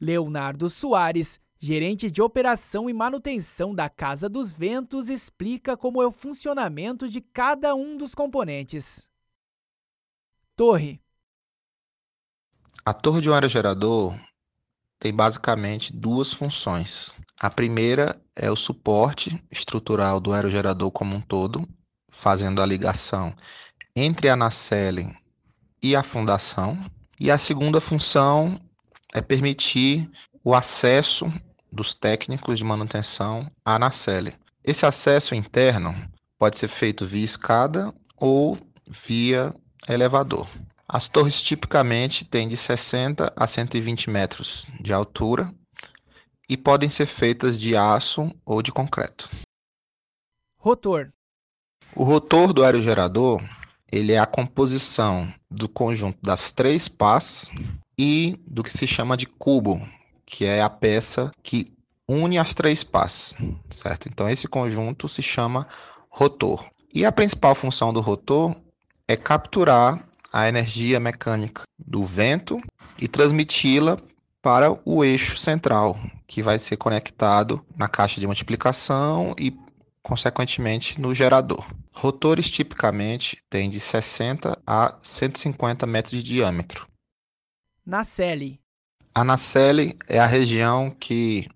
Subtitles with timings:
[0.00, 6.12] Leonardo Soares, gerente de operação e manutenção da Casa dos Ventos, explica como é o
[6.12, 9.08] funcionamento de cada um dos componentes.
[10.54, 11.00] Torre.
[12.84, 14.16] A torre de um aerogerador
[14.98, 17.14] tem basicamente duas funções.
[17.38, 21.66] A primeira é o suporte estrutural do aerogerador como um todo,
[22.08, 23.34] fazendo a ligação
[23.94, 25.14] entre a nacelle
[25.82, 26.78] e a fundação.
[27.18, 28.60] E a segunda função
[29.16, 30.10] é permitir
[30.44, 31.24] o acesso
[31.72, 34.34] dos técnicos de manutenção à nacelle.
[34.62, 35.94] Esse acesso interno
[36.38, 39.54] pode ser feito via escada ou via
[39.88, 40.46] elevador.
[40.86, 45.50] As torres tipicamente têm de 60 a 120 metros de altura
[46.46, 49.30] e podem ser feitas de aço ou de concreto.
[50.58, 51.10] Rotor.
[51.94, 53.42] O rotor do aerogerador
[53.90, 57.50] ele é a composição do conjunto das três pás
[57.98, 59.80] e do que se chama de cubo,
[60.24, 61.66] que é a peça que
[62.08, 63.34] une as três pás,
[63.70, 64.08] certo?
[64.08, 65.66] Então esse conjunto se chama
[66.08, 66.64] rotor.
[66.94, 68.54] E a principal função do rotor
[69.08, 72.60] é capturar a energia mecânica do vento
[72.98, 73.96] e transmiti-la
[74.40, 79.52] para o eixo central, que vai ser conectado na caixa de multiplicação e,
[80.02, 81.66] consequentemente, no gerador.
[81.92, 86.86] Rotores tipicamente têm de 60 a 150 metros de diâmetro.
[87.86, 88.60] Nacelle.
[89.14, 91.48] A nacelle é a região que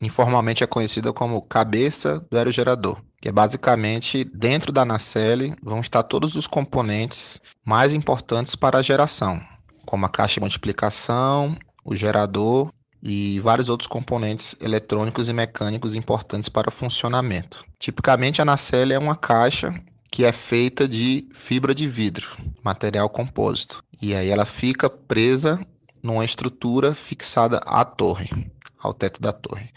[0.00, 6.02] informalmente é conhecida como cabeça do aerogerador que é basicamente dentro da nacelle vão estar
[6.04, 9.40] todos os componentes mais importantes para a geração,
[9.84, 12.72] como a caixa de multiplicação, o gerador
[13.02, 17.64] e vários outros componentes eletrônicos e mecânicos importantes para o funcionamento.
[17.78, 19.74] Tipicamente a nacelle é uma caixa
[20.10, 25.60] que é feita de fibra de vidro, material compósito, e aí ela fica presa
[26.08, 29.70] numa estrutura fixada à torre, ao teto da torre.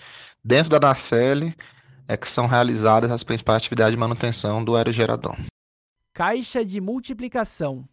[0.44, 1.54] Dentro da nacelle
[2.08, 5.36] é que são realizadas as principais atividades de manutenção do aerogerador.
[6.14, 7.86] Caixa de multiplicação.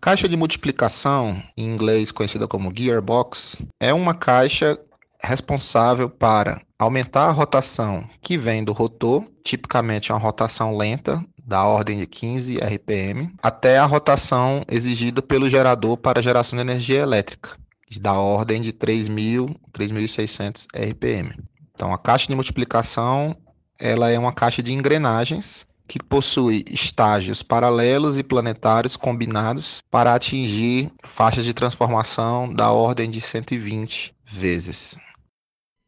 [0.00, 4.76] Caixa de multiplicação, em inglês conhecida como gearbox, é uma caixa
[5.22, 11.98] responsável para aumentar a rotação que vem do rotor, tipicamente uma rotação lenta, da ordem
[11.98, 17.58] de 15 RPM, até a rotação exigida pelo gerador para geração de energia elétrica,
[17.98, 21.34] da ordem de 3.000, 3.600 RPM.
[21.72, 23.34] Então, a caixa de multiplicação
[23.80, 30.92] ela é uma caixa de engrenagens que possui estágios paralelos e planetários combinados para atingir
[31.02, 35.00] faixas de transformação da ordem de 120 vezes.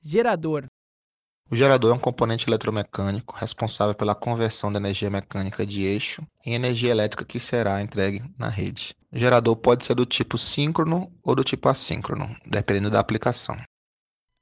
[0.02, 0.66] Gerador.
[1.50, 6.54] O gerador é um componente eletromecânico responsável pela conversão da energia mecânica de eixo em
[6.54, 8.94] energia elétrica que será entregue na rede.
[9.12, 13.56] O gerador pode ser do tipo síncrono ou do tipo assíncrono, dependendo da aplicação.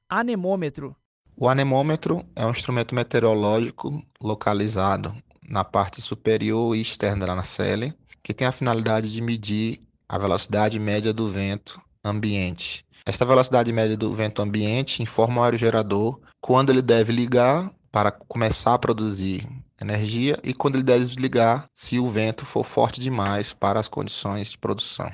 [0.09, 0.95] Anemômetro.
[1.35, 3.91] O anemômetro é um instrumento meteorológico
[4.21, 5.13] localizado
[5.49, 10.79] na parte superior e externa da nacelle, que tem a finalidade de medir a velocidade
[10.79, 12.85] média do vento ambiente.
[13.05, 18.75] Esta velocidade média do vento ambiente informa o aerogerador quando ele deve ligar para começar
[18.75, 19.47] a produzir
[19.81, 24.51] energia e quando ele deve desligar se o vento for forte demais para as condições
[24.51, 25.11] de produção.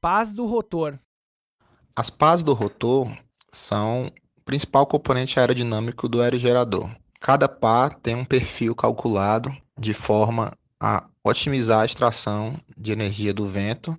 [0.00, 0.98] Pás do rotor.
[1.96, 3.10] As pás do rotor
[3.50, 4.10] são
[4.44, 6.90] principal componente aerodinâmico do aerogerador.
[7.18, 13.46] Cada pá tem um perfil calculado de forma a otimizar a extração de energia do
[13.46, 13.98] vento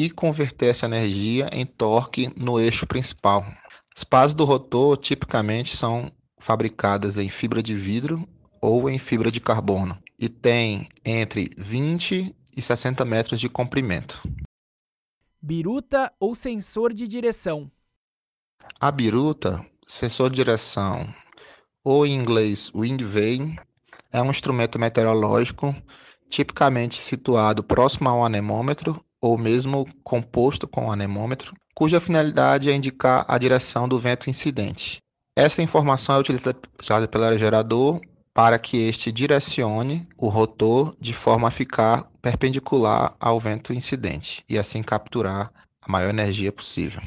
[0.00, 3.44] e converter essa energia em torque no eixo principal.
[3.94, 8.26] As pás do rotor tipicamente são fabricadas em fibra de vidro
[8.62, 14.22] ou em fibra de carbono e têm entre 20 e 60 metros de comprimento.
[15.42, 17.70] Biruta ou sensor de direção.
[18.80, 21.06] A biruta, sensor de direção,
[21.84, 23.58] ou em inglês wind vane,
[24.10, 25.76] é um instrumento meteorológico
[26.30, 33.38] tipicamente situado próximo ao anemômetro ou mesmo composto com anemômetro, cuja finalidade é indicar a
[33.38, 34.98] direção do vento incidente.
[35.36, 38.00] Essa informação é utilizada pelo aerogerador
[38.32, 44.58] para que este direcione o rotor de forma a ficar perpendicular ao vento incidente e
[44.58, 45.52] assim capturar
[45.82, 47.00] a maior energia possível.